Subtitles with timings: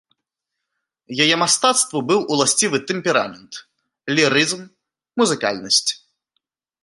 [1.23, 3.53] Яе мастацтву быў уласцівы тэмперамент,
[4.21, 4.61] лірызм,
[5.23, 5.91] музыкальнасць.